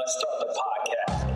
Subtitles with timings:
[0.00, 1.30] Let's start the podcast.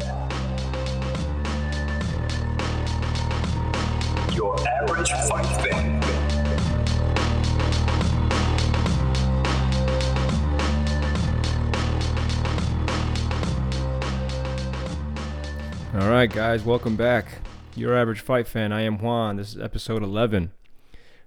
[4.34, 6.02] Your average fight fan.
[15.94, 17.42] All right, guys, welcome back.
[17.76, 18.72] Your average fight fan.
[18.72, 19.36] I am Juan.
[19.36, 20.52] This is episode 11.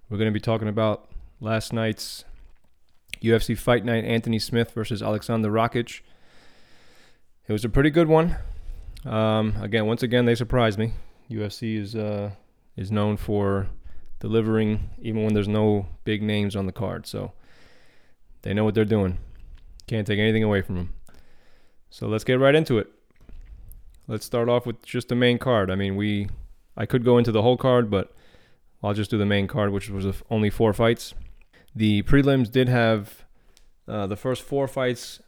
[0.09, 1.07] We're going to be talking about
[1.39, 2.25] last night's
[3.21, 6.01] UFC Fight Night Anthony Smith versus Alexander Rakic.
[7.47, 8.35] It was a pretty good one.
[9.05, 10.91] Um, again, once again, they surprised me.
[11.31, 12.31] UFC is uh,
[12.75, 13.67] is known for
[14.19, 17.05] delivering even when there's no big names on the card.
[17.07, 17.31] So
[18.41, 19.19] they know what they're doing.
[19.87, 20.93] Can't take anything away from them.
[21.89, 22.91] So let's get right into it.
[24.07, 25.71] Let's start off with just the main card.
[25.71, 26.27] I mean, we
[26.75, 28.13] I could go into the whole card, but
[28.83, 31.13] I'll just do the main card, which was only four fights.
[31.73, 33.23] The prelims did have
[33.87, 35.21] uh, the first four fights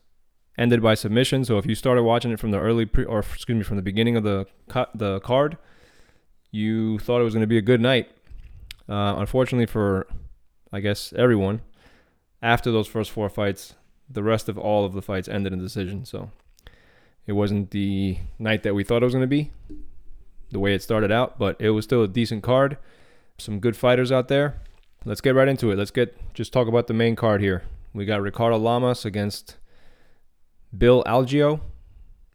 [0.59, 1.45] ended by submission.
[1.45, 3.81] So if you started watching it from the early pre, or excuse me, from the
[3.81, 4.45] beginning of the
[4.93, 5.57] the card,
[6.51, 8.11] you thought it was going to be a good night.
[8.87, 10.07] Uh, unfortunately for,
[10.73, 11.61] I guess everyone,
[12.41, 13.75] after those first four fights,
[14.09, 16.05] the rest of all of the fights ended in decision.
[16.05, 16.31] So
[17.25, 19.51] it wasn't the night that we thought it was going to be,
[20.51, 22.77] the way it started out, but it was still a decent card.
[23.37, 24.59] Some good fighters out there.
[25.05, 25.77] Let's get right into it.
[25.77, 27.63] Let's get just talk about the main card here.
[27.93, 29.55] We got Ricardo Lamas against
[30.75, 31.61] Bill Algeo.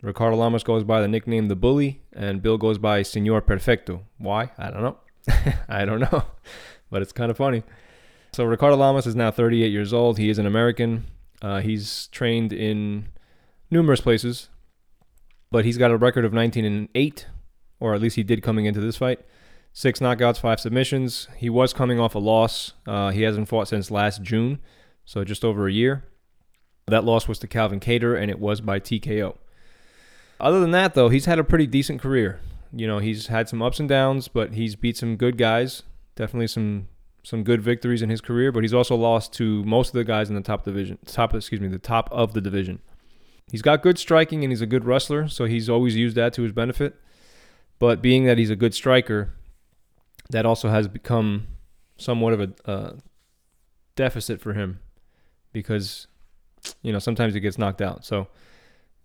[0.03, 4.05] Ricardo Lamas goes by the nickname The Bully, and Bill goes by Senor Perfecto.
[4.19, 4.51] Why?
[4.59, 4.99] I don't know.
[5.69, 6.25] I don't know,
[6.91, 7.63] but it's kind of funny.
[8.33, 10.19] So Ricardo Lamas is now 38 years old.
[10.19, 11.07] He is an American.
[11.41, 13.09] Uh, he's trained in
[13.71, 14.48] numerous places,
[15.51, 17.27] but he's got a record of 19 and 8,
[17.81, 19.21] or at least he did coming into this fight.
[19.73, 21.29] Six knockouts, five submissions.
[21.37, 22.75] He was coming off a loss.
[22.87, 24.61] Uh, he hasn't fought since last June,
[25.05, 26.05] so just over a year.
[26.87, 29.37] That loss was to Calvin Kattar, and it was by TKO.
[30.41, 32.41] Other than that, though, he's had a pretty decent career.
[32.73, 35.83] You know, he's had some ups and downs, but he's beat some good guys.
[36.17, 36.89] Definitely some
[37.23, 40.29] some good victories in his career, but he's also lost to most of the guys
[40.29, 42.81] in the top division, top excuse me, the top of the division.
[43.51, 46.42] He's got good striking and he's a good wrestler, so he's always used that to
[46.42, 46.97] his benefit.
[47.79, 49.33] But being that he's a good striker,
[50.31, 51.47] that also has become
[51.97, 52.92] somewhat of a uh,
[53.97, 54.81] deficit for him
[55.53, 56.07] because
[56.83, 58.05] you know sometimes he gets knocked out.
[58.05, 58.29] So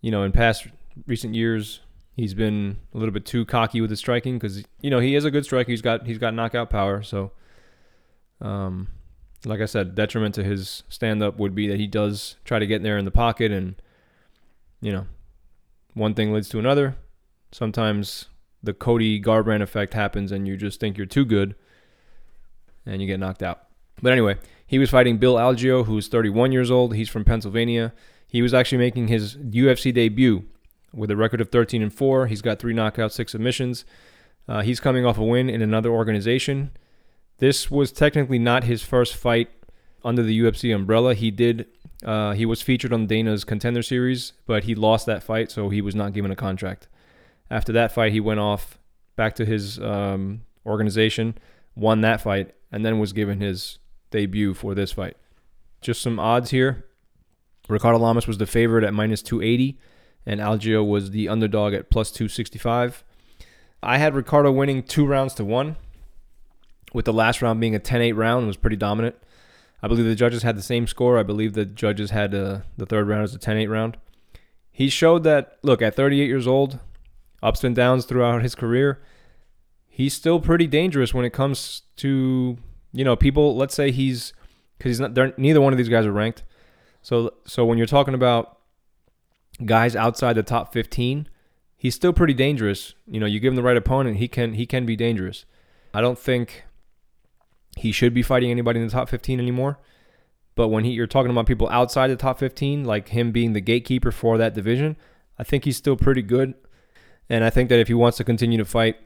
[0.02, 0.68] you know in past
[1.06, 1.82] recent years
[2.16, 5.26] he's been a little bit too cocky with his striking because you know he is
[5.26, 5.72] a good striker.
[5.72, 7.02] He's got he's got knockout power.
[7.02, 7.32] So
[8.42, 8.90] um,
[9.46, 12.68] like I said, detriment to his stand up would be that he does try to
[12.68, 13.76] get in there in the pocket and
[14.82, 15.08] you know,
[15.94, 16.96] one thing leads to another.
[17.52, 18.26] Sometimes
[18.62, 21.56] the Cody Garbrandt effect happens and you just think you're too good
[22.86, 23.64] and you get knocked out.
[24.02, 24.38] But anyway,
[24.70, 26.94] he was fighting Bill Algeo, who's 31 years old.
[26.94, 27.92] He's from Pennsylvania.
[28.28, 30.46] He was actually making his UFC debut
[30.94, 32.28] with a record of 13 and 4.
[32.28, 33.84] He's got three knockouts, six submissions.
[34.48, 36.70] Uh, he's coming off a win in another organization.
[37.40, 39.50] This was technically not his first fight
[40.06, 41.16] under the UFC umbrella.
[41.16, 41.66] He did
[42.06, 45.82] uh, he was featured on Dana's Contender Series, but he lost that fight, so he
[45.82, 46.88] was not given a contract.
[47.50, 48.78] After that fight, he went off
[49.16, 51.40] back to his um, organization,
[51.76, 53.80] won that fight, and then was given his
[54.12, 55.18] debut for this fight.
[55.82, 56.86] Just some odds here.
[57.68, 59.80] Ricardo Lamas was the favorite at minus 280,
[60.26, 63.04] and Algeo was the underdog at plus 265.
[63.82, 65.78] I had Ricardo winning two rounds to one,
[66.94, 69.16] with the last round being a 10 8 round, was pretty dominant.
[69.82, 71.18] I believe the judges had the same score.
[71.18, 73.98] I believe the judges had uh, the third round as a 10 8 round.
[74.72, 76.80] He showed that, look, at 38 years old,
[77.44, 79.02] ups and downs throughout his career,
[79.88, 82.58] he's still pretty dangerous when it comes to,
[82.92, 83.56] you know, people.
[83.56, 84.34] Let's say he's,
[84.78, 86.44] because he's not, neither one of these guys are ranked.
[87.02, 88.58] So, so when you're talking about
[89.66, 91.28] guys outside the top 15,
[91.78, 92.94] he's still pretty dangerous.
[93.08, 95.46] You know, you give him the right opponent, he can he can be dangerous.
[95.94, 96.66] I don't think
[97.78, 99.80] he should be fighting anybody in the top 15 anymore.
[100.56, 103.62] But when he, you're talking about people outside the top 15, like him being the
[103.62, 104.98] gatekeeper for that division,
[105.38, 106.54] I think he's still pretty good.
[107.30, 108.98] And I think that if he wants to continue to fight,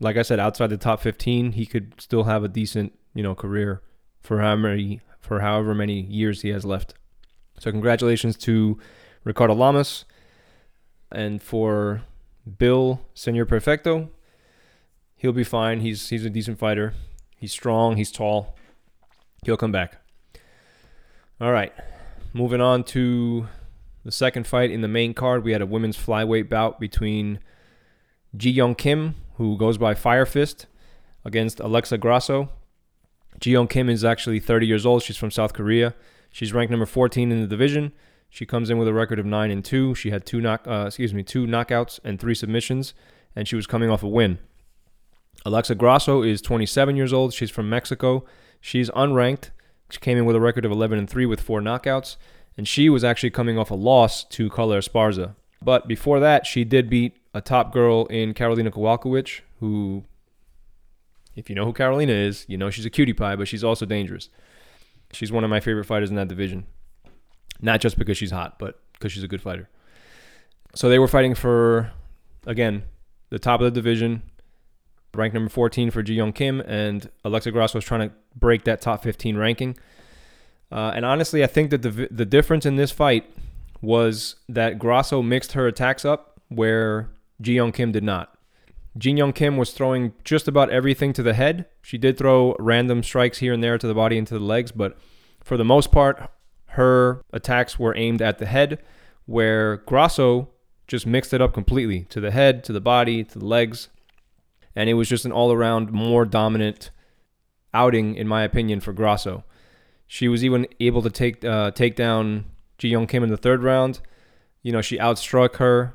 [0.00, 3.34] like I said, outside the top 15, he could still have a decent, you know,
[3.34, 3.82] career
[4.20, 6.94] for how many for however many years he has left.
[7.58, 8.78] So congratulations to
[9.24, 10.04] Ricardo Lamas
[11.12, 12.02] and for
[12.58, 14.10] Bill Senor Perfecto.
[15.16, 15.80] He'll be fine.
[15.80, 16.94] He's he's a decent fighter.
[17.36, 17.96] He's strong.
[17.96, 18.56] He's tall.
[19.44, 19.98] He'll come back.
[21.40, 21.72] All right.
[22.32, 23.48] Moving on to
[24.04, 25.44] the second fight in the main card.
[25.44, 27.40] We had a women's flyweight bout between
[28.36, 30.66] Ji Yeon Kim, who goes by Fire Fist,
[31.24, 32.50] against Alexa Grasso.
[33.40, 35.02] Ji Kim is actually 30 years old.
[35.02, 35.94] She's from South Korea.
[36.30, 37.92] She's ranked number 14 in the division.
[38.28, 39.94] She comes in with a record of nine and two.
[39.94, 42.94] She had two knock, uh, excuse me, two knockouts and three submissions,
[43.34, 44.38] and she was coming off a win.
[45.44, 47.32] Alexa Grasso is 27 years old.
[47.32, 48.24] She's from Mexico.
[48.60, 49.50] She's unranked.
[49.88, 52.16] She came in with a record of 11 and three with four knockouts,
[52.56, 55.34] and she was actually coming off a loss to Carla Esparza.
[55.62, 60.04] But before that, she did beat a top girl in Karolina Kowalkiewicz, who,
[61.40, 63.86] if you know who Karolina is, you know she's a cutie pie, but she's also
[63.86, 64.28] dangerous.
[65.12, 66.66] She's one of my favorite fighters in that division.
[67.60, 69.68] Not just because she's hot, but because she's a good fighter.
[70.74, 71.92] So they were fighting for,
[72.46, 72.84] again,
[73.30, 74.22] the top of the division,
[75.14, 78.80] ranked number 14 for Ji Yeon Kim, and Alexa Grasso was trying to break that
[78.80, 79.76] top 15 ranking.
[80.70, 83.24] Uh, and honestly, I think that the the difference in this fight
[83.80, 87.08] was that Grasso mixed her attacks up where
[87.40, 88.36] Ji Yeon Kim did not.
[88.98, 91.66] Ji Yeon Kim was throwing just about everything to the head.
[91.80, 94.72] She did throw random strikes here and there to the body and to the legs,
[94.72, 94.98] but
[95.42, 96.30] for the most part,
[96.70, 98.80] her attacks were aimed at the head,
[99.26, 100.48] where Grasso
[100.86, 103.88] just mixed it up completely to the head, to the body, to the legs.
[104.74, 106.90] And it was just an all around more dominant
[107.72, 109.44] outing, in my opinion, for Grasso.
[110.06, 112.46] She was even able to take uh, take down
[112.78, 114.00] Ji Yeon Kim in the third round.
[114.62, 115.94] You know, she outstruck her.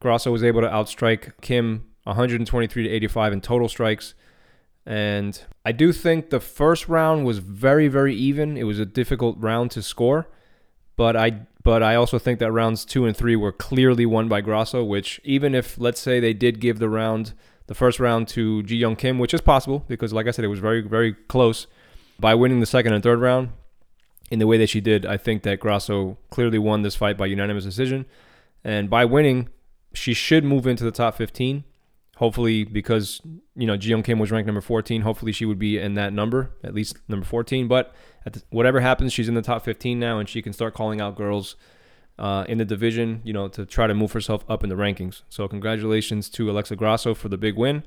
[0.00, 4.14] Grasso was able to outstrike Kim 123 to 85 in total strikes.
[4.86, 8.56] And I do think the first round was very, very even.
[8.56, 10.28] It was a difficult round to score,
[10.96, 14.40] but I but I also think that rounds two and three were clearly won by
[14.40, 14.84] Grasso.
[14.84, 17.32] Which even if let's say they did give the round,
[17.66, 20.48] the first round to Ji Yeon Kim, which is possible because like I said, it
[20.48, 21.66] was very, very close.
[22.18, 23.50] By winning the second and third round
[24.30, 27.26] in the way that she did, I think that Grasso clearly won this fight by
[27.26, 28.06] unanimous decision.
[28.64, 29.48] And by winning,
[29.96, 31.64] she should move into the top 15
[32.16, 33.20] hopefully because
[33.54, 36.50] you know Yeon Kim was ranked number 14 hopefully she would be in that number
[36.64, 37.94] at least number 14 but
[38.24, 41.16] the, whatever happens she's in the top 15 now and she can start calling out
[41.16, 41.56] girls
[42.18, 45.20] uh, in the division you know to try to move herself up in the rankings.
[45.28, 47.82] So congratulations to Alexa Grasso for the big win.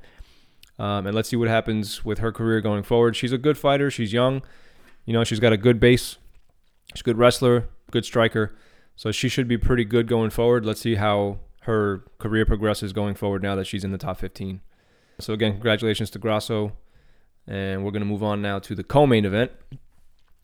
[0.78, 3.16] Um, and let's see what happens with her career going forward.
[3.16, 3.90] She's a good fighter.
[3.90, 4.44] She's young.
[5.06, 6.18] You know she's got a good base.
[6.94, 8.56] She's a good wrestler good striker.
[8.96, 10.66] So she should be pretty good going forward.
[10.66, 11.40] Let's see how
[11.70, 14.60] her career progresses going forward now that she's in the top 15.
[15.20, 16.74] So again, congratulations to Grasso.
[17.48, 19.52] And we're going to move on now to the co-main event,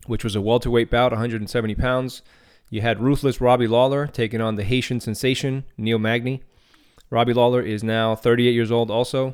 [0.06, 2.22] which was a welterweight bout, 170 pounds.
[2.70, 6.44] You had ruthless Robbie Lawler taking on the Haitian sensation Neil Magny.
[7.10, 8.92] Robbie Lawler is now 38 years old.
[8.92, 9.34] Also,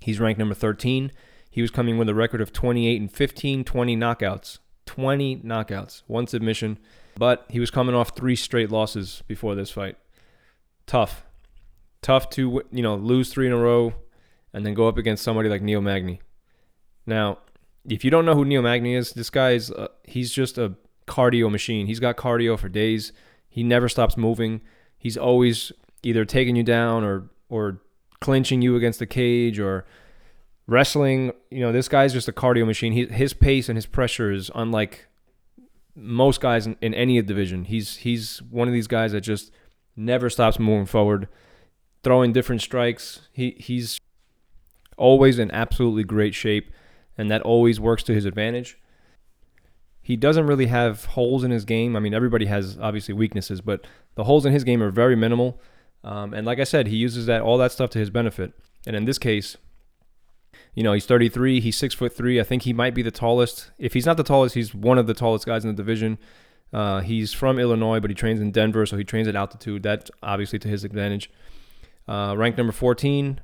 [0.00, 1.10] he's ranked number 13.
[1.50, 6.26] He was coming with a record of 28 and 15, 20 knockouts, 20 knockouts, one
[6.26, 6.78] submission.
[7.16, 9.96] But he was coming off three straight losses before this fight
[10.90, 11.24] tough.
[12.02, 13.94] Tough to, you know, lose three in a row
[14.52, 16.20] and then go up against somebody like Neil Magny.
[17.06, 17.38] Now,
[17.88, 20.74] if you don't know who Neil Magny is, this guy is, uh, he's just a
[21.06, 21.86] cardio machine.
[21.86, 23.12] He's got cardio for days.
[23.48, 24.62] He never stops moving.
[24.98, 25.70] He's always
[26.02, 27.80] either taking you down or, or
[28.20, 29.86] clinching you against the cage or
[30.66, 31.32] wrestling.
[31.52, 32.94] You know, this guy's just a cardio machine.
[32.94, 35.06] He, his pace and his pressure is unlike
[35.94, 37.66] most guys in, in any division.
[37.66, 39.52] He's he's one of these guys that just
[39.96, 41.28] never stops moving forward,
[42.02, 43.28] throwing different strikes.
[43.32, 43.98] He he's
[44.96, 46.70] always in absolutely great shape,
[47.16, 48.78] and that always works to his advantage.
[50.02, 51.94] He doesn't really have holes in his game.
[51.94, 55.60] I mean, everybody has obviously weaknesses, but the holes in his game are very minimal.
[56.02, 58.52] Um, and like I said, he uses that all that stuff to his benefit.
[58.86, 59.56] And in this case,
[60.74, 61.60] you know, he's 33.
[61.60, 62.40] He's six foot three.
[62.40, 63.70] I think he might be the tallest.
[63.78, 66.18] If he's not the tallest, he's one of the tallest guys in the division.
[66.72, 69.82] Uh, he's from Illinois, but he trains in Denver, so he trains at altitude.
[69.82, 71.30] That's obviously to his advantage.
[72.06, 73.40] Uh, ranked number 14.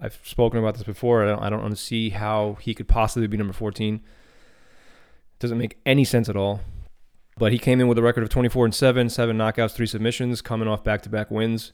[0.00, 1.24] I've spoken about this before.
[1.24, 3.96] I don't, I don't see how he could possibly be number 14.
[3.96, 4.00] It
[5.38, 6.60] doesn't make any sense at all.
[7.36, 10.40] But he came in with a record of 24 and 7, seven knockouts, three submissions,
[10.40, 11.72] coming off back to back wins.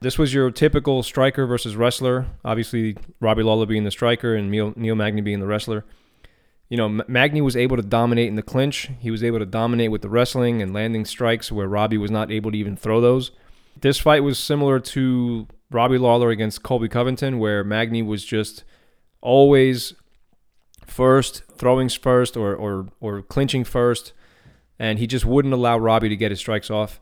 [0.00, 2.26] This was your typical striker versus wrestler.
[2.44, 5.84] Obviously, Robbie Lawler being the striker and Neil, Neil Magny being the wrestler
[6.70, 8.90] you know, Magny was able to dominate in the clinch.
[9.00, 12.30] He was able to dominate with the wrestling and landing strikes where Robbie was not
[12.30, 13.32] able to even throw those.
[13.80, 18.62] This fight was similar to Robbie Lawler against Colby Covington, where Magny was just
[19.20, 19.94] always
[20.86, 24.12] first, throwing first, or, or, or clinching first,
[24.78, 27.00] and he just wouldn't allow Robbie to get his strikes off.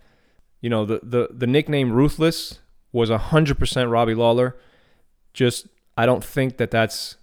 [0.63, 2.61] You know, the, the, the nickname Ruthless
[2.91, 4.57] was 100% Robbie Lawler.
[5.35, 7.17] Just, I don't think that that's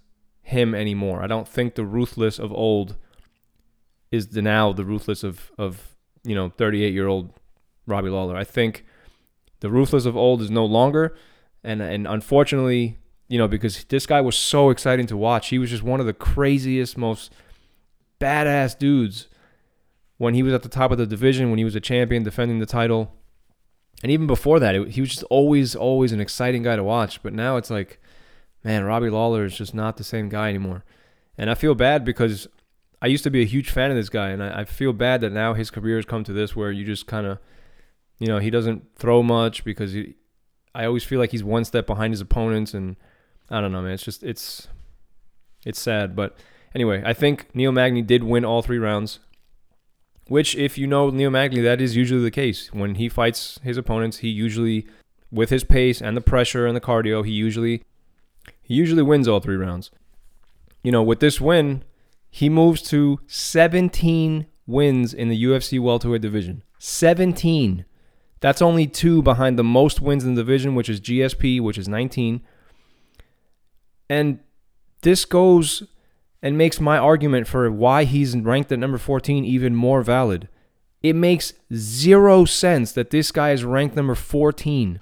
[0.46, 1.24] him anymore.
[1.24, 2.94] I don't think the ruthless of old
[4.12, 7.32] is the now the ruthless of of you know 38 year old
[7.84, 8.36] Robbie Lawler.
[8.36, 8.84] I think
[9.58, 11.16] the ruthless of old is no longer,
[11.64, 15.48] and and unfortunately, you know, because this guy was so exciting to watch.
[15.48, 17.32] He was just one of the craziest, most
[18.20, 19.26] badass dudes
[20.16, 22.60] when he was at the top of the division, when he was a champion defending
[22.60, 23.12] the title.
[24.04, 27.20] And even before that, it, he was just always, always an exciting guy to watch.
[27.20, 28.00] But now it's like,
[28.66, 30.84] man, Robbie Lawler is just not the same guy anymore.
[31.38, 32.48] And I feel bad because
[33.00, 34.30] I used to be a huge fan of this guy.
[34.30, 36.84] And I, I feel bad that now his career has come to this where you
[36.84, 37.38] just kind of,
[38.18, 40.16] you know, he doesn't throw much because he,
[40.74, 42.74] I always feel like he's one step behind his opponents.
[42.74, 42.96] And
[43.48, 43.92] I don't know, man.
[43.92, 44.66] It's just, it's,
[45.64, 46.16] it's sad.
[46.16, 46.36] But
[46.74, 49.20] anyway, I think Neil Magny did win all three rounds.
[50.26, 52.72] Which, if you know Neil Magny, that is usually the case.
[52.72, 54.88] When he fights his opponents, he usually,
[55.30, 57.84] with his pace and the pressure and the cardio, he usually
[58.66, 59.92] he usually wins all three rounds.
[60.82, 61.84] You know, with this win,
[62.28, 66.64] he moves to 17 wins in the UFC welterweight division.
[66.78, 67.84] 17.
[68.40, 71.88] That's only two behind the most wins in the division, which is GSP, which is
[71.88, 72.42] 19.
[74.10, 74.40] And
[75.02, 75.84] this goes
[76.42, 80.48] and makes my argument for why he's ranked at number 14 even more valid.
[81.02, 84.98] It makes zero sense that this guy is ranked number 14.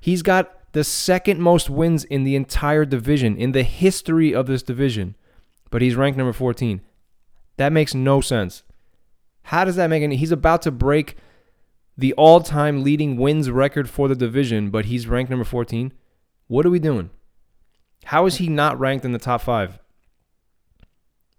[0.00, 4.62] He's got the second most wins in the entire division, in the history of this
[4.62, 5.16] division,
[5.70, 6.80] but he's ranked number 14.
[7.56, 8.62] That makes no sense.
[9.44, 10.16] How does that make any?
[10.16, 11.16] He's about to break
[11.96, 15.92] the all time leading wins record for the division, but he's ranked number 14.
[16.46, 17.10] What are we doing?
[18.04, 19.80] How is he not ranked in the top five?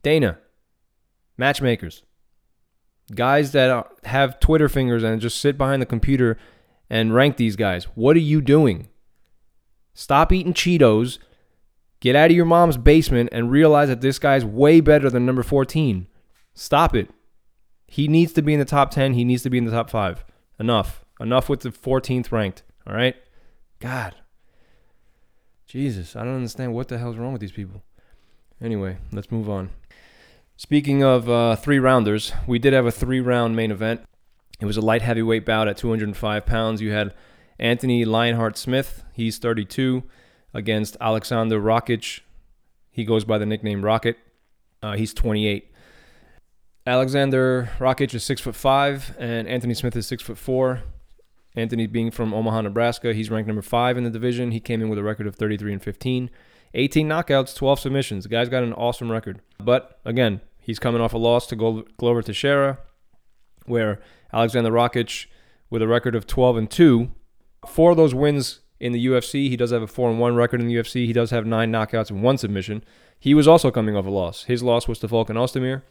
[0.03, 0.37] Dana,
[1.37, 2.03] matchmakers,
[3.13, 6.37] guys that have Twitter fingers and just sit behind the computer
[6.89, 7.85] and rank these guys.
[7.95, 8.87] What are you doing?
[9.99, 11.19] Stop eating Cheetos.
[11.99, 15.43] Get out of your mom's basement and realize that this guy's way better than number
[15.43, 16.07] 14.
[16.53, 17.09] Stop it.
[17.85, 19.15] He needs to be in the top 10.
[19.15, 20.23] He needs to be in the top 5.
[20.57, 21.03] Enough.
[21.19, 22.63] Enough with the 14th ranked.
[22.87, 23.13] All right?
[23.81, 24.15] God.
[25.67, 27.83] Jesus, I don't understand what the hell's wrong with these people.
[28.61, 29.69] Anyway, let's move on.
[30.55, 33.99] Speaking of uh, three rounders, we did have a three round main event.
[34.61, 36.79] It was a light heavyweight bout at 205 pounds.
[36.79, 37.13] You had
[37.59, 40.03] Anthony Lionheart Smith, he's 32,
[40.53, 42.21] against Alexander Rakic.
[42.91, 44.17] He goes by the nickname Rocket.
[44.81, 45.71] Uh, he's 28.
[46.87, 50.81] Alexander Rakic is six foot five, and Anthony Smith is six foot four.
[51.55, 54.51] Anthony being from Omaha, Nebraska, he's ranked number five in the division.
[54.51, 56.29] He came in with a record of 33 and 15,
[56.73, 58.23] 18 knockouts, 12 submissions.
[58.23, 59.41] The guy's got an awesome record.
[59.59, 62.79] But again, he's coming off a loss to Glover Teixeira,
[63.65, 63.99] where
[64.31, 65.25] Alexander Rakic,
[65.69, 67.11] with a record of 12 and two,
[67.67, 69.49] four of those wins in the UFC.
[69.49, 71.05] He does have a four and one record in the UFC.
[71.05, 72.83] He does have nine knockouts and one submission.
[73.19, 74.43] He was also coming off a loss.
[74.43, 75.81] His loss was to Volkan Ozdemir.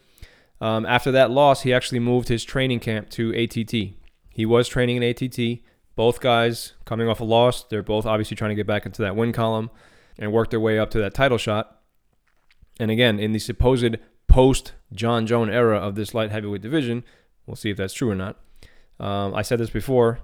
[0.61, 3.95] Um, after that loss, he actually moved his training camp to ATT.
[4.31, 5.61] He was training in ATT.
[5.95, 7.63] Both guys coming off a loss.
[7.63, 9.69] They're both obviously trying to get back into that win column
[10.17, 11.81] and work their way up to that title shot.
[12.79, 13.97] And again, in the supposed
[14.27, 17.03] post Jon Jones era of this light heavyweight division,
[17.45, 18.37] we'll see if that's true or not.
[18.99, 20.19] Um, I said this before.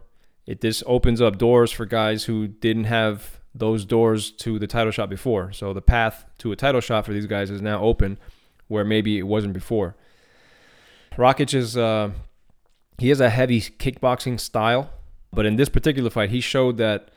[0.46, 4.92] It this opens up doors for guys who didn't have those doors to the title
[4.92, 5.52] shot before.
[5.54, 8.18] So the path to a title shot for these guys is now open,
[8.68, 9.96] where maybe it wasn't before.
[11.18, 12.12] Rakic is uh,
[12.98, 14.90] he has a heavy kickboxing style,
[15.32, 17.10] but in this particular fight, he showed that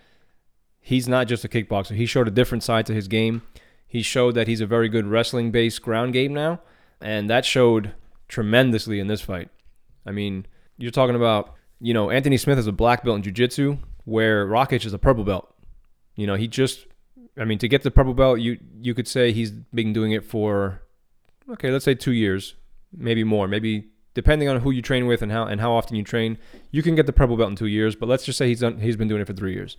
[0.81, 1.97] he's not just a kickboxer.
[1.97, 3.43] He showed a different side to his game.
[3.87, 6.61] He showed that he's a very good wrestling-based ground game now,
[7.01, 7.95] and that showed
[8.29, 9.49] tremendously in this fight.
[10.07, 13.79] I mean, you're talking about you know, Anthony Smith is a black belt in jiu-jitsu
[14.05, 15.55] where Rakic is a purple belt.
[16.17, 16.87] You know, he just
[17.39, 20.25] I mean, to get the purple belt, you you could say he's been doing it
[20.25, 20.83] for
[21.51, 22.55] okay, let's say 2 years,
[22.97, 26.03] maybe more, maybe depending on who you train with and how and how often you
[26.03, 26.39] train,
[26.71, 28.81] you can get the purple belt in 2 years, but let's just say he's done
[28.81, 29.77] he's been doing it for 3 years.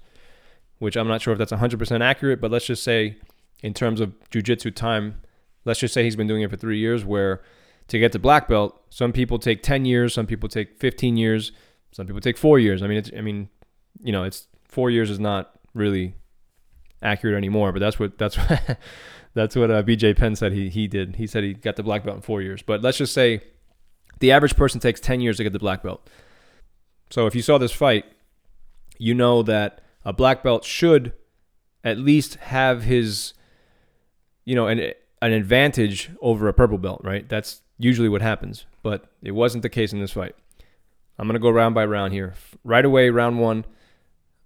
[0.77, 3.17] Which I'm not sure if that's 100% accurate, but let's just say
[3.61, 5.19] in terms of jiu-jitsu time,
[5.65, 7.41] let's just say he's been doing it for 3 years where
[7.89, 11.51] to get the black belt, some people take 10 years, some people take 15 years
[11.91, 12.81] some people take four years.
[12.81, 13.49] I mean, it's I mean,
[14.01, 16.15] you know, it's four years is not really
[17.01, 17.71] accurate anymore.
[17.71, 18.77] But that's what that's what,
[19.33, 21.15] that's what uh, BJ Penn said he he did.
[21.15, 22.61] He said he got the black belt in four years.
[22.61, 23.41] But let's just say
[24.19, 26.07] the average person takes ten years to get the black belt.
[27.09, 28.05] So if you saw this fight,
[28.97, 31.13] you know that a black belt should
[31.83, 33.33] at least have his,
[34.45, 37.27] you know, an an advantage over a purple belt, right?
[37.27, 38.65] That's usually what happens.
[38.83, 40.35] But it wasn't the case in this fight.
[41.19, 42.33] I'm going to go round by round here.
[42.63, 43.65] Right away, round one,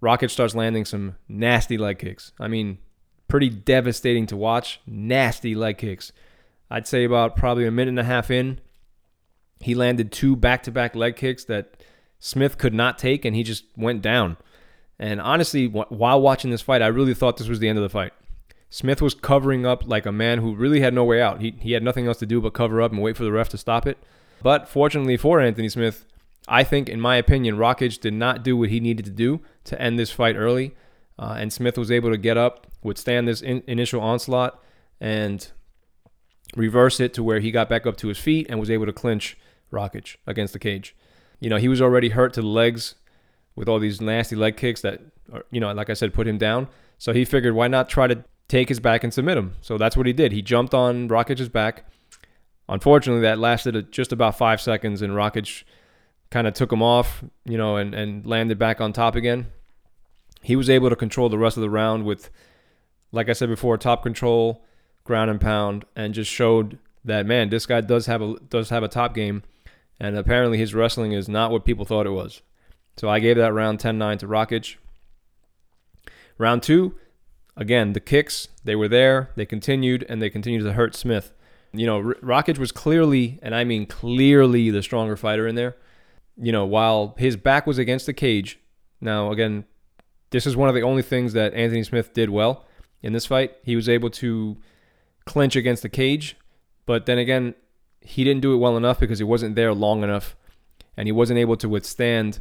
[0.02, 2.32] Rocket starts landing some nasty leg kicks.
[2.40, 2.80] I mean,
[3.28, 4.82] pretty devastating to watch.
[4.88, 6.12] Nasty leg kicks.
[6.72, 8.60] I'd say about probably a minute and a half in,
[9.60, 11.84] he landed two back to back leg kicks that
[12.20, 14.38] Smith could not take, and he just went down.
[14.98, 17.90] And honestly, while watching this fight, I really thought this was the end of the
[17.90, 18.14] fight.
[18.72, 21.40] Smith was covering up like a man who really had no way out.
[21.40, 23.50] He, he had nothing else to do but cover up and wait for the ref
[23.50, 24.00] to stop it.
[24.42, 26.06] But fortunately for Anthony Smith,
[26.48, 29.82] I think, in my opinion, Rakic did not do what he needed to do to
[29.82, 30.76] end this fight early.
[31.18, 34.60] Uh, and Smith was able to get up, withstand this in- initial onslaught,
[35.00, 35.52] and
[36.56, 38.94] reverse it to where he got back up to his feet and was able to
[38.94, 39.38] clinch
[39.72, 40.96] Rakic against the cage.
[41.40, 42.96] You know, he was already hurt to the legs
[43.56, 45.02] with all these nasty leg kicks that,
[45.52, 46.68] you know, like I said, put him down.
[46.98, 49.54] So he figured, why not try to take his back and submit him?
[49.62, 50.32] So that's what he did.
[50.32, 51.86] He jumped on Rakic's back.
[52.70, 55.64] Unfortunately, that lasted just about five seconds, and Rakic
[56.34, 59.46] kind of took him off, you know, and, and landed back on top again.
[60.42, 62.32] He was able to control the rest of the round with,
[63.12, 64.66] like I said before, top control,
[65.04, 68.82] ground and pound, and just showed that man, this guy does have a does have
[68.82, 69.44] a top game,
[70.00, 72.42] and apparently his wrestling is not what people thought it was.
[72.98, 74.76] So I gave that round 10-9 to Rakic.
[76.40, 76.96] Round two,
[77.56, 81.32] again, the kicks they were there, they continued, and they continued to hurt Smith.
[81.74, 85.76] You know, Rakic was clearly, and I mean clearly, the stronger fighter in there.
[86.36, 88.60] You know, while his back was against the cage.
[89.00, 89.66] Now, again,
[90.32, 92.66] this is one of the only things that Anthony Smith did well
[93.02, 93.56] in this fight.
[93.64, 94.58] He was able to
[95.26, 96.36] clinch against the cage,
[96.86, 97.54] but then again,
[98.02, 100.36] he didn't do it well enough because he wasn't there long enough
[100.98, 102.40] and he wasn't able to withstand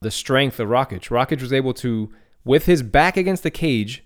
[0.00, 1.08] the strength of Rakic.
[1.08, 2.12] Rakic was able to,
[2.44, 4.04] with his back against the cage,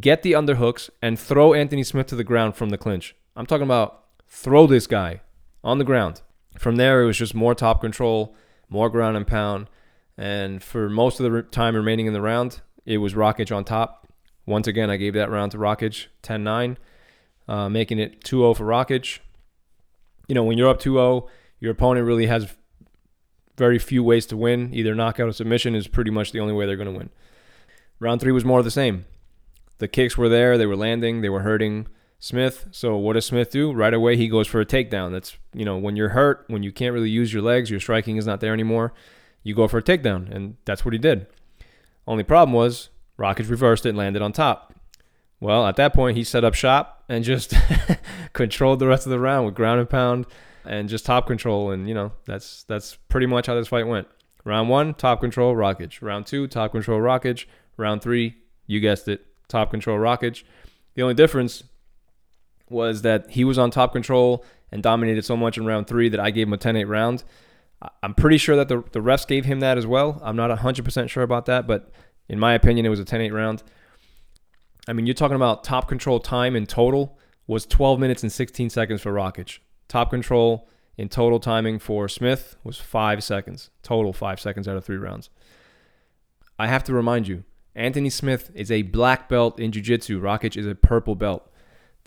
[0.00, 3.16] get the underhooks and throw Anthony Smith to the ground from the clinch.
[3.34, 5.22] I'm talking about throw this guy
[5.64, 6.22] on the ground.
[6.56, 8.34] From there, it was just more top control,
[8.68, 9.68] more ground and pound.
[10.16, 14.08] And for most of the time remaining in the round, it was Rakic on top.
[14.46, 16.78] Once again, I gave that round to Rakic 10 9,
[17.46, 19.18] uh, making it 2 0 for Rakic.
[20.26, 21.28] You know, when you're up 2 0,
[21.60, 22.56] your opponent really has
[23.56, 24.72] very few ways to win.
[24.72, 27.10] Either knockout or submission is pretty much the only way they're going to win.
[28.00, 29.04] Round three was more of the same.
[29.78, 31.88] The kicks were there, they were landing, they were hurting
[32.20, 32.66] Smith.
[32.72, 33.72] So what does Smith do?
[33.72, 35.12] Right away he goes for a takedown.
[35.12, 38.16] That's you know, when you're hurt, when you can't really use your legs, your striking
[38.16, 38.92] is not there anymore,
[39.42, 40.30] you go for a takedown.
[40.34, 41.26] And that's what he did.
[42.06, 44.74] Only problem was Rakic reversed it and landed on top.
[45.40, 47.54] Well, at that point he set up shop and just
[48.32, 50.26] controlled the rest of the round with ground and pound
[50.64, 51.70] and just top control.
[51.70, 54.08] And you know that's that's pretty much how this fight went.
[54.44, 56.00] Round one, top control, Rakic.
[56.02, 57.44] Round two, top control, Rakic.
[57.76, 60.42] Round three, you guessed it, top control, Rakic.
[60.94, 61.62] The only difference
[62.70, 66.20] was that he was on top control and dominated so much in round three that
[66.20, 67.24] I gave him a 10-8 round.
[68.02, 70.20] I'm pretty sure that the, the refs gave him that as well.
[70.22, 71.90] I'm not 100% sure about that, but
[72.28, 73.62] in my opinion, it was a 10-8 round.
[74.88, 78.70] I mean, you're talking about top control time in total was 12 minutes and 16
[78.70, 79.58] seconds for Rakic.
[79.86, 83.70] Top control in total timing for Smith was five seconds.
[83.82, 85.30] Total five seconds out of three rounds.
[86.58, 90.20] I have to remind you, Anthony Smith is a black belt in jiu-jitsu.
[90.20, 91.47] Rakic is a purple belt.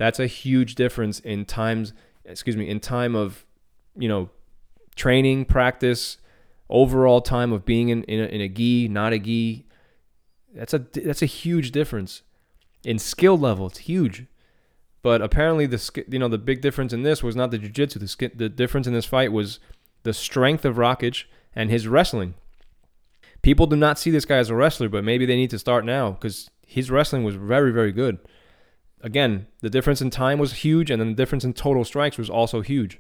[0.02, 1.94] That's a huge difference in times,
[2.26, 3.46] excuse me, in time of,
[3.96, 4.32] you know,
[4.96, 6.18] training, practice,
[6.72, 9.68] overall time of being in, in, a, in a gi, not a gi.
[10.56, 12.24] That's a that's a huge difference
[12.84, 13.68] in skill level.
[13.68, 14.26] It's huge.
[15.04, 18.00] But apparently, the you know the big difference in this was not the jiu-jitsu.
[18.00, 19.60] The, the difference in this fight was
[20.02, 22.34] the strength of Rakic and his wrestling.
[23.44, 25.86] People do not see this guy as a wrestler, but maybe they need to start
[25.86, 28.18] now because his wrestling was very, very good.
[29.04, 32.30] Again, the difference in time was huge, and then the difference in total strikes was
[32.30, 33.00] also huge.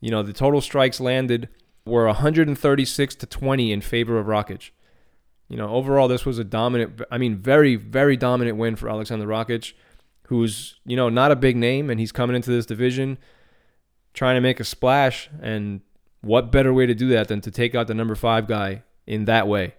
[0.00, 1.48] You know, the total strikes landed
[1.84, 4.70] were 136 to 20 in favor of Rakic.
[5.48, 9.26] You know, overall, this was a dominant, I mean, very, very dominant win for Alexander
[9.26, 9.74] Rakic
[10.32, 13.18] who's, you know, not a big name and he's coming into this division
[14.14, 15.28] trying to make a splash.
[15.42, 15.82] And
[16.22, 19.26] what better way to do that than to take out the number five guy in
[19.26, 19.74] that way?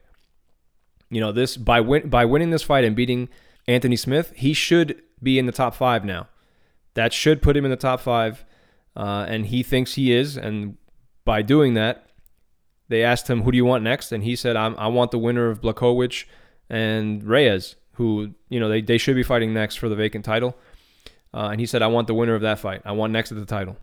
[1.09, 3.29] You know, this by win by winning this fight and beating
[3.67, 6.27] Anthony Smith, he should be in the top five now.
[6.95, 8.45] That should put him in the top five,
[8.95, 10.37] uh, and he thinks he is.
[10.37, 10.77] And
[11.25, 12.09] by doing that,
[12.89, 15.49] they asked him, "Who do you want next?" And he said, i want the winner
[15.49, 16.25] of Blachowicz
[16.69, 20.57] and Reyes." who you know they, they should be fighting next for the vacant title.
[21.33, 22.83] Uh, and he said, I want the winner of that fight.
[22.85, 23.75] I want next to the title.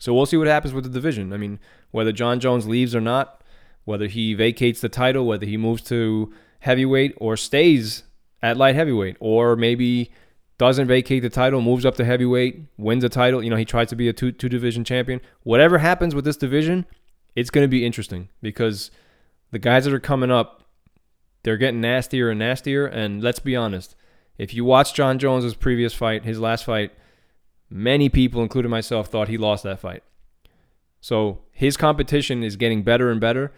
[0.00, 1.32] So we'll see what happens with the division.
[1.32, 1.60] I mean,
[1.92, 3.44] whether Jon Jones leaves or not,
[3.84, 8.02] whether he vacates the title, whether he moves to heavyweight or stays
[8.42, 10.10] at light heavyweight, or maybe
[10.58, 13.42] doesn't vacate the title, moves up to heavyweight, wins a title.
[13.42, 15.20] You know, he tries to be a two two division champion.
[15.42, 16.86] Whatever happens with this division,
[17.34, 18.90] it's going to be interesting because
[19.50, 20.60] the guys that are coming up
[21.42, 22.86] they're getting nastier and nastier.
[22.86, 23.96] And let's be honest,
[24.38, 26.92] if you watch Jon Jones's previous fight, his last fight,
[27.68, 30.02] many people, including myself, thought he lost that fight.
[31.00, 33.52] So his competition is getting better and better.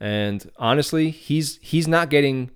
[0.00, 2.50] And honestly, he's he's not getting,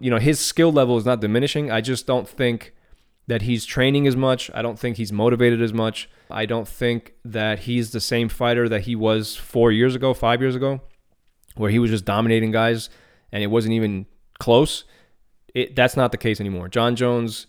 [0.00, 1.70] you know, his skill level is not diminishing.
[1.70, 2.74] I just don't think
[3.26, 4.50] that he's training as much.
[4.54, 6.08] I don't think he's motivated as much.
[6.30, 10.40] I don't think that he's the same fighter that he was four years ago, five
[10.40, 10.80] years ago,
[11.56, 12.90] where he was just dominating guys
[13.30, 14.06] and it wasn't even
[14.38, 14.84] close.
[15.54, 16.68] It, that's not the case anymore.
[16.68, 17.46] Jon Jones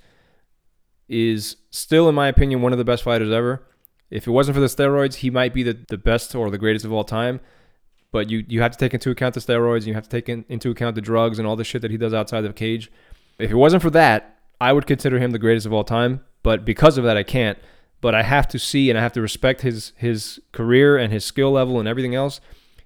[1.08, 3.64] is still, in my opinion, one of the best fighters ever.
[4.10, 6.86] If it wasn't for the steroids, he might be the, the best or the greatest
[6.86, 7.40] of all time.
[8.14, 10.46] But you, you have to take into account the steroids, you have to take in,
[10.48, 12.92] into account the drugs and all the shit that he does outside the cage.
[13.40, 16.24] If it wasn't for that, I would consider him the greatest of all time.
[16.44, 17.58] But because of that, I can't.
[18.02, 21.26] But I have to see and I have to respect his his career and his
[21.26, 22.40] skill level and everything else.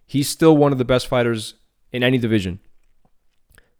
[0.05, 1.55] He's still one of the best fighters
[1.91, 2.61] in any division.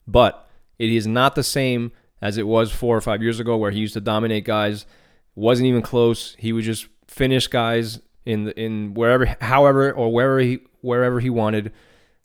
[0.05, 3.71] But it is not the same as it was four or five years ago, where
[3.71, 4.85] he used to dominate guys.
[5.33, 6.35] wasn't even close.
[6.37, 11.71] He would just finish guys in in wherever, however, or wherever he wherever he wanted.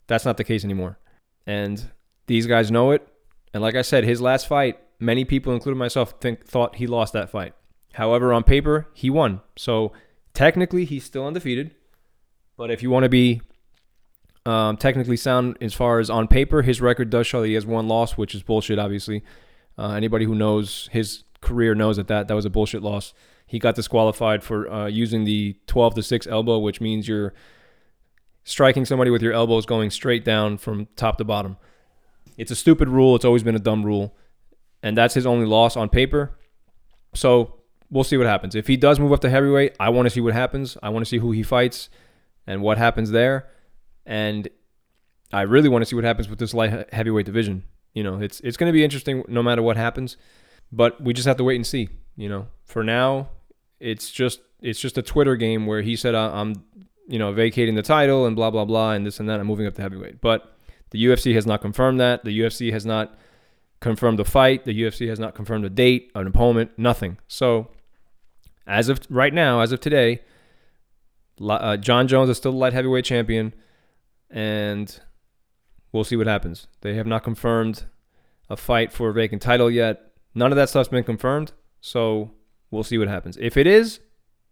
[0.07, 0.99] That's not the case anymore,
[1.45, 1.91] and
[2.27, 3.07] these guys know it.
[3.53, 7.13] And like I said, his last fight, many people, including myself, think thought he lost
[7.13, 7.53] that fight.
[7.93, 9.41] However, on paper, he won.
[9.55, 9.93] So
[10.33, 11.75] technically, he's still undefeated.
[12.57, 13.41] But if you want to be
[14.45, 17.65] um, technically sound as far as on paper, his record does show that he has
[17.65, 19.23] one loss, which is bullshit, obviously.
[19.77, 23.13] Uh, anybody who knows his career knows that, that that was a bullshit loss.
[23.45, 27.33] He got disqualified for uh, using the 12 to 6 elbow, which means you're
[28.43, 31.57] striking somebody with your elbows going straight down from top to bottom.
[32.37, 33.15] It's a stupid rule.
[33.15, 34.15] It's always been a dumb rule.
[34.81, 36.37] And that's his only loss on paper.
[37.13, 38.55] So we'll see what happens.
[38.55, 40.77] If he does move up to heavyweight, I want to see what happens.
[40.83, 41.89] I want to see who he fights
[42.45, 43.47] and what happens there.
[44.05, 44.49] And
[45.31, 47.63] I really want to see what happens with this light heavyweight division.
[47.93, 50.17] You know, it's it's going to be interesting no matter what happens,
[50.71, 51.89] but we just have to wait and see.
[52.15, 53.29] You know, for now,
[53.79, 56.63] it's just it's just a Twitter game where he said I'm
[57.07, 59.39] you know vacating the title and blah blah blah and this and that.
[59.39, 60.57] I'm moving up to heavyweight, but
[60.91, 62.23] the UFC has not confirmed that.
[62.23, 63.17] The UFC has not
[63.79, 64.63] confirmed the fight.
[64.65, 67.17] The UFC has not confirmed a date, an opponent, nothing.
[67.27, 67.69] So,
[68.65, 70.21] as of right now, as of today,
[71.41, 73.53] uh, Jon Jones is still the light heavyweight champion,
[74.29, 74.99] and
[75.91, 76.67] we'll see what happens.
[76.81, 77.85] They have not confirmed
[78.49, 80.11] a fight for a vacant title yet.
[80.35, 82.31] None of that stuff's been confirmed, so
[82.71, 83.37] we'll see what happens.
[83.39, 83.99] If it is,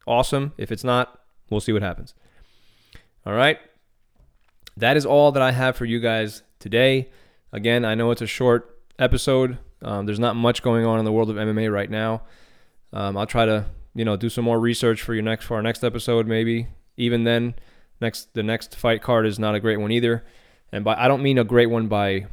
[0.08, 0.54] awesome.
[0.58, 2.14] If it's not, we'll see what happens.
[3.26, 3.60] All right.
[4.78, 7.10] That is all that I have for you guys today.
[7.52, 9.58] Again, I know it's a short episode.
[9.82, 12.24] Um, there's not much going on in the world of MMA right now.
[12.94, 15.62] Um, I'll try to, you know, do some more research for your next for our
[15.62, 16.28] next episode.
[16.28, 17.56] Maybe even then,
[18.00, 20.24] next the next fight card is not a great one either.
[20.72, 22.28] And by I don't mean a great one by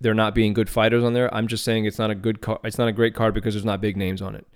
[0.00, 1.32] there not being good fighters on there.
[1.34, 2.60] I'm just saying it's not a good card.
[2.64, 4.46] It's not a great card because there's not big names on it.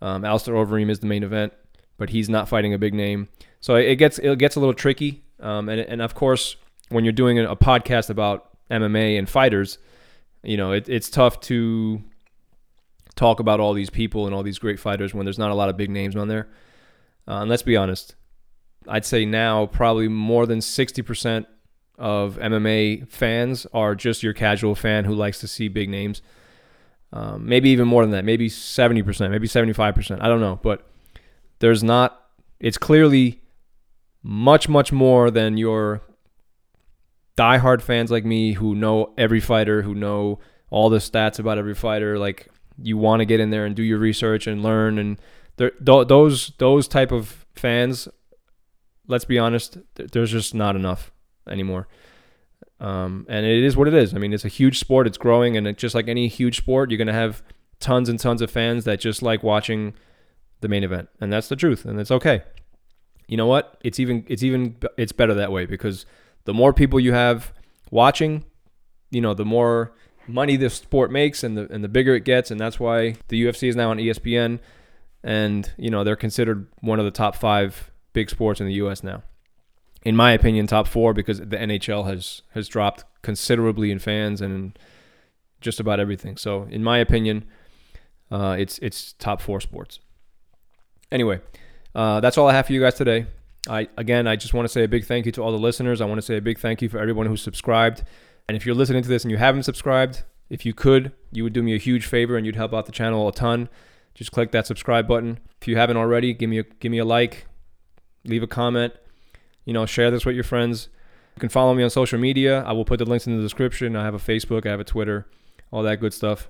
[0.00, 1.52] Um, Alistair Overeem is the main event,
[1.98, 3.28] but he's not fighting a big name,
[3.60, 5.22] so it gets it gets a little tricky.
[5.40, 6.56] Um, and and of course,
[6.88, 9.78] when you're doing a podcast about MMA and fighters,
[10.42, 12.02] you know it, it's tough to
[13.16, 15.68] talk about all these people and all these great fighters when there's not a lot
[15.68, 16.48] of big names on there.
[17.26, 18.14] Uh, and let's be honest,
[18.86, 21.46] I'd say now probably more than 60%
[21.98, 26.22] of MMA fans are just your casual fan who likes to see big names.
[27.12, 30.20] Um, maybe even more than that, maybe 70%, maybe 75%.
[30.20, 30.60] I don't know.
[30.62, 30.86] But
[31.58, 32.22] there's not,
[32.60, 33.42] it's clearly
[34.22, 36.02] much, much more than your
[37.36, 40.38] diehard fans like me who know every fighter, who know
[40.70, 42.18] all the stats about every fighter.
[42.18, 42.48] Like
[42.82, 44.98] you want to get in there and do your research and learn.
[44.98, 45.20] And
[45.58, 48.08] th- those those type of fans,
[49.06, 51.12] let's be honest, there's just not enough
[51.48, 51.88] anymore.
[52.78, 54.14] Um, and it is what it is.
[54.14, 55.06] I mean, it's a huge sport.
[55.06, 57.42] It's growing, and it, just like any huge sport, you're gonna have
[57.80, 59.94] tons and tons of fans that just like watching
[60.60, 62.42] the main event, and that's the truth, and it's okay.
[63.28, 63.78] You know what?
[63.82, 66.06] It's even it's even it's better that way because
[66.44, 67.52] the more people you have
[67.90, 68.44] watching,
[69.10, 69.92] you know, the more
[70.26, 73.44] money this sport makes, and the and the bigger it gets, and that's why the
[73.44, 74.60] UFC is now on ESPN,
[75.22, 79.02] and you know they're considered one of the top five big sports in the U.S.
[79.02, 79.22] now
[80.06, 84.78] in my opinion, top four because the NHL has has dropped considerably in fans and
[85.60, 86.36] just about everything.
[86.36, 87.44] So, in my opinion,
[88.30, 89.98] uh, it's it's top four sports.
[91.10, 91.40] Anyway,
[91.94, 93.26] uh, that's all I have for you guys today.
[93.68, 96.00] I again, I just want to say a big thank you to all the listeners.
[96.00, 98.04] I want to say a big thank you for everyone who's subscribed.
[98.48, 101.52] And if you're listening to this and you haven't subscribed, if you could, you would
[101.52, 103.68] do me a huge favor and you'd help out the channel a ton.
[104.14, 105.40] Just click that subscribe button.
[105.60, 107.46] If you haven't already, give me a give me a like,
[108.24, 108.94] leave a comment
[109.66, 110.88] you know, share this with your friends.
[111.34, 112.62] You can follow me on social media.
[112.62, 113.94] I will put the links in the description.
[113.94, 115.26] I have a Facebook, I have a Twitter,
[115.70, 116.48] all that good stuff.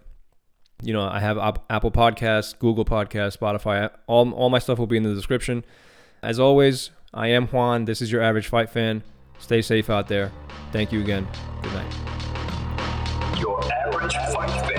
[0.83, 1.39] You know, I have
[1.71, 3.91] Apple Podcasts, Google Podcasts, Spotify.
[4.07, 5.65] All, all my stuff will be in the description.
[6.23, 7.87] As always, I am Juan.
[7.87, 9.03] This is your average fight fan.
[9.39, 10.33] Stay safe out there.
[10.73, 11.27] Thank you again.
[11.63, 11.95] Good night.
[13.39, 14.76] Your average fight